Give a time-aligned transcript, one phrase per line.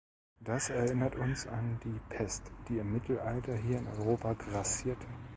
[0.39, 5.05] Das erinnert uns an die Pest, die im Mittelalter hier in Europa grassierte.